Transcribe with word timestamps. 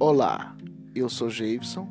Olá, 0.00 0.56
eu 0.94 1.08
sou 1.08 1.28
Jason 1.28 1.88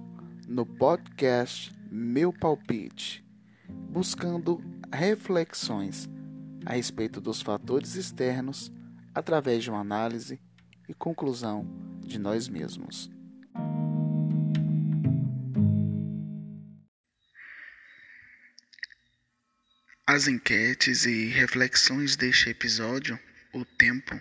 no 0.48 0.66
podcast 0.66 1.74
Meu 1.92 2.32
Palpite, 2.32 3.22
buscando 3.68 4.64
reflexões 4.94 6.08
a 6.66 6.72
respeito 6.72 7.20
dos 7.20 7.42
fatores 7.42 7.96
externos 7.96 8.72
através 9.14 9.62
de 9.62 9.70
uma 9.70 9.82
análise 9.82 10.40
e 10.88 10.94
conclusão 10.94 11.68
de 12.00 12.18
nós 12.18 12.48
mesmos. 12.48 13.10
As 20.08 20.30
enquetes 20.30 21.06
e 21.06 21.26
reflexões 21.28 22.16
deste 22.16 22.52
episódio, 22.52 23.20
o 23.54 23.66
tempo, 23.66 24.16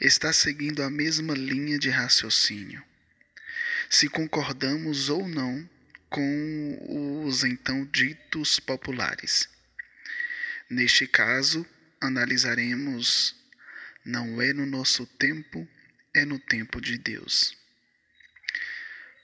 está 0.00 0.32
seguindo 0.32 0.82
a 0.82 0.90
mesma 0.90 1.34
linha 1.34 1.78
de 1.78 1.90
raciocínio. 1.90 2.82
Se 3.90 4.08
concordamos 4.08 5.08
ou 5.08 5.26
não 5.26 5.68
com 6.08 7.24
os 7.26 7.44
então 7.44 7.84
ditos 7.86 8.60
populares. 8.60 9.48
Neste 10.70 11.06
caso, 11.06 11.66
analisaremos 12.00 13.34
não 14.04 14.40
é 14.40 14.52
no 14.52 14.66
nosso 14.66 15.06
tempo, 15.06 15.66
é 16.14 16.24
no 16.24 16.38
tempo 16.38 16.80
de 16.80 16.96
Deus. 16.96 17.56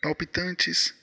Palpitantes, 0.02 0.94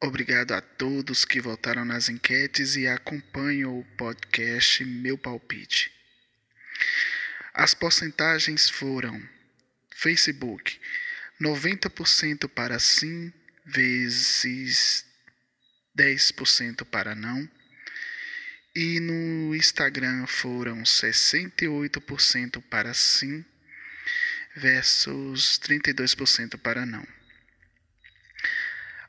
obrigado 0.00 0.52
a 0.52 0.60
todos 0.60 1.24
que 1.24 1.40
votaram 1.40 1.84
nas 1.84 2.08
enquetes 2.08 2.76
e 2.76 2.86
acompanham 2.86 3.78
o 3.78 3.84
podcast 3.96 4.84
Meu 4.84 5.18
Palpite. 5.18 5.92
As 7.58 7.74
porcentagens 7.74 8.70
foram: 8.70 9.20
Facebook 9.90 10.80
90% 11.42 12.48
para 12.48 12.78
sim, 12.78 13.32
vezes 13.66 15.04
10% 15.98 16.84
para 16.84 17.16
não. 17.16 17.50
E 18.76 19.00
no 19.00 19.56
Instagram 19.56 20.24
foram 20.28 20.84
68% 20.84 22.62
para 22.70 22.94
sim 22.94 23.44
versus 24.54 25.58
32% 25.58 26.56
para 26.58 26.86
não. 26.86 27.04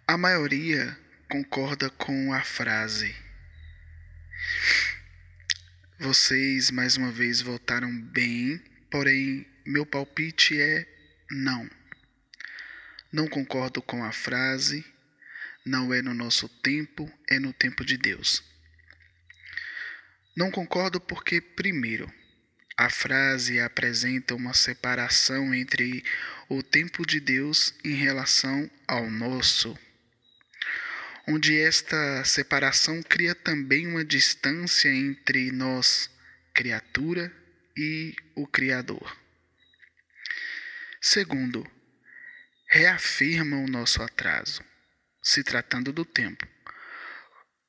A 0.07 0.17
maioria 0.17 0.97
concorda 1.29 1.91
com 1.91 2.33
a 2.33 2.41
frase. 2.41 3.15
Vocês 6.01 6.71
mais 6.71 6.95
uma 6.95 7.11
vez 7.11 7.41
votaram 7.41 7.93
bem, 7.99 8.57
porém 8.89 9.45
meu 9.65 9.85
palpite 9.85 10.57
é 10.57 10.87
não. 11.29 11.69
Não 13.11 13.27
concordo 13.27 13.81
com 13.81 14.01
a 14.05 14.13
frase. 14.13 14.85
Não 15.65 15.93
é 15.93 16.01
no 16.01 16.13
nosso 16.13 16.47
tempo, 16.47 17.11
é 17.29 17.37
no 17.37 17.51
tempo 17.51 17.83
de 17.83 17.97
Deus. 17.97 18.41
Não 20.37 20.49
concordo 20.49 21.01
porque, 21.01 21.41
primeiro, 21.41 22.09
a 22.77 22.89
frase 22.89 23.59
apresenta 23.59 24.33
uma 24.33 24.53
separação 24.53 25.53
entre 25.53 26.01
o 26.47 26.63
tempo 26.63 27.05
de 27.05 27.19
Deus 27.19 27.73
em 27.83 27.93
relação 27.93 28.71
ao 28.87 29.11
nosso, 29.11 29.77
onde 31.29 31.59
esta 31.59 32.23
separação 32.25 33.03
cria 33.03 33.35
também 33.35 33.85
uma 33.85 34.03
distância 34.03 34.89
entre 34.89 35.51
nós, 35.51 36.09
criatura, 36.55 37.31
e 37.77 38.15
o 38.35 38.47
Criador. 38.47 39.15
Segundo, 40.99 41.65
reafirma 42.67 43.57
o 43.57 43.69
nosso 43.69 44.01
atraso, 44.01 44.61
se 45.21 45.43
tratando 45.43 45.93
do 45.93 46.03
tempo, 46.03 46.45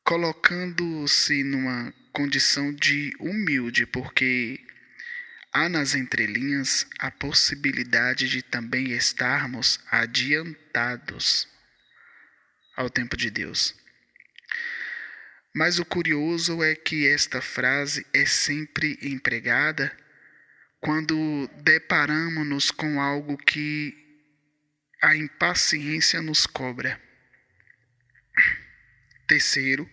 colocando-se 0.02 1.44
numa 1.44 1.92
condição 2.12 2.74
de 2.74 3.14
humilde, 3.20 3.86
porque 3.86 4.58
há 5.52 5.68
nas 5.68 5.94
entrelinhas 5.94 6.86
a 6.98 7.10
possibilidade 7.10 8.26
de 8.26 8.42
também 8.42 8.90
estarmos 8.92 9.78
adiantados 9.90 11.46
ao 12.76 12.88
tempo 12.88 13.16
de 13.16 13.30
Deus. 13.30 13.74
Mas 15.54 15.78
o 15.78 15.84
curioso 15.84 16.62
é 16.62 16.74
que 16.74 17.06
esta 17.06 17.42
frase 17.42 18.06
é 18.12 18.24
sempre 18.24 18.98
empregada 19.02 19.96
quando 20.80 21.48
deparamos-nos 21.62 22.70
com 22.70 23.00
algo 23.00 23.36
que 23.36 23.96
a 25.02 25.16
impaciência 25.16 26.22
nos 26.22 26.46
cobra. 26.46 27.00
Terceiro, 29.26 29.90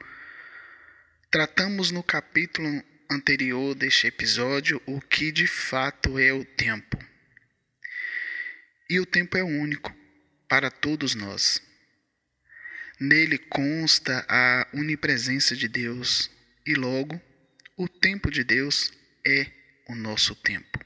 tratamos 1.31 1.91
no 1.91 2.03
capítulo 2.03 2.83
anterior 3.09 3.73
deste 3.73 4.07
episódio 4.07 4.81
o 4.85 5.01
que 5.01 5.31
de 5.31 5.47
fato 5.47 6.19
é 6.19 6.31
o 6.31 6.45
tempo. 6.45 6.97
E 8.89 8.99
o 8.99 9.05
tempo 9.05 9.37
é 9.37 9.43
único 9.43 9.93
para 10.47 10.71
todos 10.71 11.15
nós. 11.15 11.66
Nele 12.99 13.37
consta 13.37 14.25
a 14.27 14.67
onipresença 14.73 15.55
de 15.55 15.67
Deus 15.67 16.31
e 16.65 16.73
logo 16.73 17.21
o 17.75 17.87
tempo 17.87 18.31
de 18.31 18.43
Deus 18.43 18.91
é 19.25 19.51
o 19.87 19.95
nosso 19.95 20.33
tempo. 20.35 20.83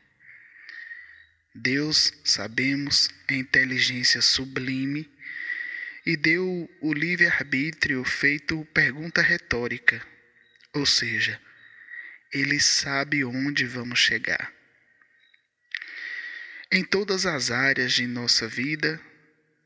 Deus, 1.55 2.13
sabemos, 2.23 3.09
é 3.27 3.35
inteligência 3.35 4.21
sublime 4.21 5.09
e 6.05 6.17
deu 6.17 6.69
o 6.81 6.93
livre-arbítrio 6.93 8.03
feito 8.03 8.65
pergunta 8.73 9.21
retórica, 9.21 10.05
ou 10.73 10.85
seja, 10.85 11.39
ele 12.33 12.59
sabe 12.59 13.23
onde 13.23 13.65
vamos 13.65 13.99
chegar. 13.99 14.51
Em 16.71 16.83
todas 16.83 17.25
as 17.25 17.51
áreas 17.51 17.93
de 17.93 18.07
nossa 18.07 18.47
vida, 18.47 18.99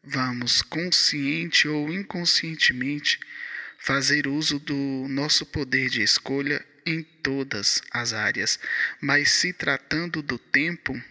vamos, 0.06 0.62
consciente 0.62 1.68
ou 1.68 1.92
inconscientemente, 1.92 3.20
fazer 3.80 4.28
uso 4.28 4.60
do 4.60 5.08
nosso 5.10 5.46
poder 5.46 5.90
de 5.90 6.02
escolha 6.02 6.66
em 6.86 7.02
todas 7.02 7.82
as 7.92 8.14
áreas, 8.14 8.60
mas 9.02 9.32
se 9.32 9.52
tratando 9.52 10.22
do 10.22 10.38
tempo, 10.38 11.02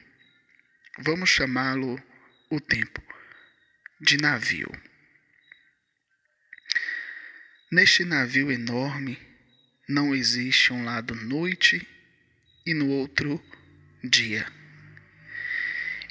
vamos 0.99 1.31
chamá-lo 1.31 2.01
o 2.49 2.61
tempo 2.61 3.03
de 4.01 4.17
navio. 4.17 4.71
Neste 7.71 8.05
navio 8.05 8.53
enorme 8.53 9.19
não 9.89 10.15
existe 10.15 10.73
um 10.73 10.85
lado 10.85 11.15
noite 11.15 11.87
e 12.65 12.73
no 12.73 12.89
outro 12.89 13.43
dia. 14.03 14.47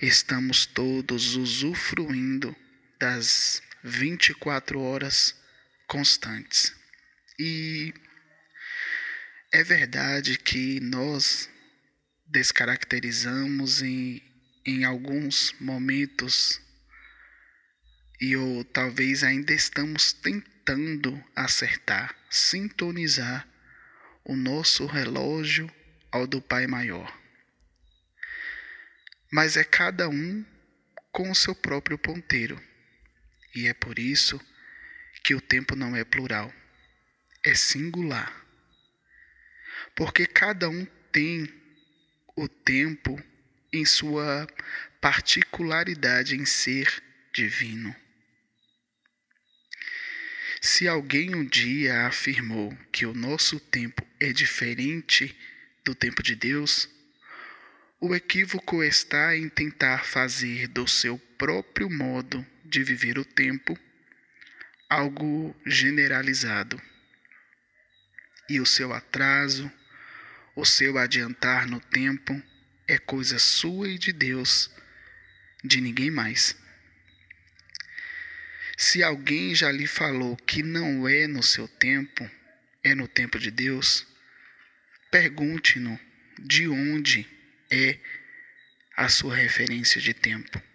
Estamos 0.02 0.66
todos 0.66 1.36
usufruindo 1.36 2.54
das 3.04 3.62
24 3.84 4.80
horas 4.80 5.36
constantes. 5.88 6.74
E 7.38 7.94
é 9.52 9.62
verdade 9.62 10.38
que 10.38 10.80
nós 10.80 11.50
descaracterizamos 12.26 13.82
em 13.82 14.24
em 14.66 14.86
alguns 14.86 15.54
momentos 15.60 16.62
e 18.22 18.38
ou 18.38 18.64
talvez 18.64 19.22
ainda 19.22 19.52
estamos 19.52 20.14
tentando 20.14 21.22
acertar, 21.36 22.16
sintonizar 22.30 23.46
o 24.24 24.34
nosso 24.34 24.86
relógio 24.86 25.70
ao 26.10 26.26
do 26.26 26.42
Pai 26.42 26.68
Maior. 26.68 27.14
Mas 29.30 29.58
é 29.58 29.66
cada 29.66 30.08
um 30.08 30.46
com 31.12 31.30
o 31.30 31.36
seu 31.36 31.54
próprio 31.54 31.98
ponteiro. 31.98 32.73
E 33.56 33.68
é 33.68 33.74
por 33.74 34.00
isso 34.00 34.42
que 35.24 35.36
o 35.36 35.42
tempo 35.42 35.76
não 35.76 35.96
é 35.96 36.04
plural, 36.04 36.54
é 37.44 37.54
singular. 37.54 38.46
Porque 39.96 40.26
cada 40.26 40.70
um 40.70 40.86
tem 41.12 41.48
o 42.36 42.48
tempo 42.48 43.22
em 43.72 43.86
sua 43.86 44.48
particularidade 45.00 46.36
em 46.36 46.46
ser 46.46 47.02
divino. 47.34 47.96
Se 50.62 50.88
alguém 50.88 51.36
um 51.36 51.46
dia 51.46 52.08
afirmou 52.08 52.76
que 52.92 53.06
o 53.06 53.14
nosso 53.14 53.60
tempo 53.60 54.02
é 54.20 54.32
diferente 54.32 55.38
do 55.84 55.94
tempo 55.94 56.24
de 56.24 56.36
Deus, 56.36 56.90
o 58.00 58.16
equívoco 58.16 58.82
está 58.82 59.36
em 59.36 59.50
tentar 59.50 60.06
fazer 60.06 60.68
do 60.68 60.88
seu 60.88 61.20
próprio 61.38 61.90
modo 61.90 62.46
de 62.74 62.84
viver 62.84 63.20
o 63.20 63.24
tempo 63.24 63.80
algo 64.90 65.56
generalizado. 65.64 66.82
E 68.50 68.60
o 68.60 68.66
seu 68.66 68.92
atraso, 68.92 69.72
o 70.56 70.66
seu 70.66 70.98
adiantar 70.98 71.68
no 71.68 71.80
tempo, 71.80 72.42
é 72.88 72.98
coisa 72.98 73.38
sua 73.38 73.88
e 73.88 74.00
de 74.00 74.12
Deus, 74.12 74.72
de 75.64 75.80
ninguém 75.80 76.10
mais. 76.10 76.58
Se 78.76 79.04
alguém 79.04 79.54
já 79.54 79.72
lhe 79.72 79.86
falou 79.86 80.36
que 80.36 80.64
não 80.64 81.08
é 81.08 81.28
no 81.28 81.44
seu 81.44 81.68
tempo, 81.68 82.30
é 82.84 82.96
no 82.96 83.08
tempo 83.08 83.38
de 83.38 83.52
Deus, 83.52 84.06
pergunte-no 85.12 86.00
de 86.40 86.68
onde 86.68 87.28
é 87.70 88.00
a 88.98 89.08
sua 89.10 89.36
referência 89.36 90.02
de 90.02 90.14
tempo. 90.14 90.73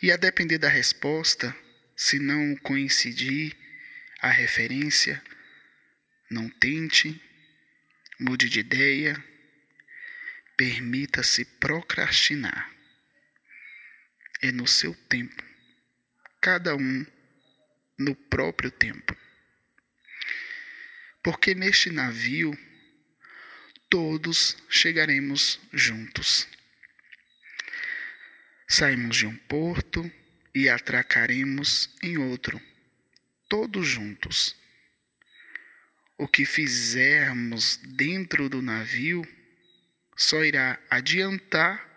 E 0.00 0.12
a 0.12 0.16
depender 0.16 0.58
da 0.58 0.68
resposta, 0.68 1.54
se 1.96 2.18
não 2.18 2.54
coincidir 2.56 3.56
a 4.20 4.30
referência, 4.30 5.22
não 6.30 6.48
tente, 6.48 7.20
mude 8.18 8.48
de 8.48 8.60
ideia, 8.60 9.22
permita-se 10.56 11.44
procrastinar. 11.44 12.70
É 14.40 14.52
no 14.52 14.68
seu 14.68 14.94
tempo, 14.94 15.42
cada 16.40 16.76
um 16.76 17.06
no 17.98 18.14
próprio 18.14 18.70
tempo. 18.70 19.16
Porque 21.22 21.54
neste 21.56 21.90
navio 21.90 22.56
todos 23.90 24.56
chegaremos 24.68 25.60
juntos. 25.72 26.46
Saímos 28.70 29.16
de 29.16 29.26
um 29.26 29.34
porto 29.34 30.10
e 30.54 30.68
atracaremos 30.68 31.88
em 32.02 32.18
outro, 32.18 32.60
todos 33.48 33.88
juntos. 33.88 34.54
O 36.18 36.28
que 36.28 36.44
fizermos 36.44 37.78
dentro 37.78 38.48
do 38.48 38.60
navio 38.60 39.26
só 40.14 40.44
irá 40.44 40.78
adiantar 40.90 41.88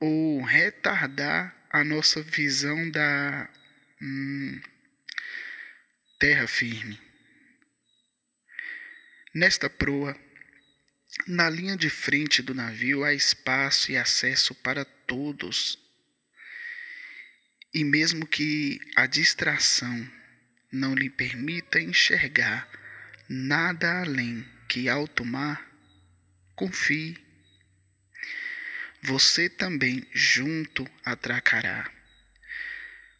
ou 0.00 0.42
retardar 0.42 1.54
a 1.68 1.84
nossa 1.84 2.22
visão 2.22 2.90
da 2.90 3.50
hum, 4.00 4.60
terra 6.18 6.46
firme. 6.46 6.98
Nesta 9.34 9.68
proa, 9.68 10.16
na 11.26 11.50
linha 11.50 11.76
de 11.76 11.90
frente 11.90 12.40
do 12.42 12.54
navio 12.54 13.04
há 13.04 13.12
espaço 13.12 13.90
e 13.90 13.96
acesso 13.96 14.54
para 14.54 14.84
todos. 14.84 15.81
E 17.74 17.84
mesmo 17.84 18.26
que 18.26 18.80
a 18.94 19.06
distração 19.06 20.10
não 20.70 20.94
lhe 20.94 21.08
permita 21.08 21.80
enxergar 21.80 22.68
nada 23.28 24.00
além 24.00 24.46
que 24.68 24.88
alto 24.88 25.24
mar, 25.24 25.70
confie. 26.54 27.16
Você 29.02 29.48
também 29.48 30.06
junto 30.12 30.88
atracará. 31.04 31.90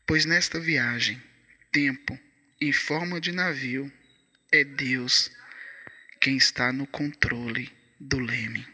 Pois 0.06 0.24
nesta 0.24 0.60
viagem, 0.60 1.22
tempo 1.70 2.18
em 2.60 2.72
forma 2.72 3.20
de 3.20 3.32
navio, 3.32 3.90
é 4.52 4.62
Deus 4.62 5.30
quem 6.20 6.36
está 6.36 6.72
no 6.72 6.86
controle 6.86 7.72
do 7.98 8.18
leme. 8.18 8.66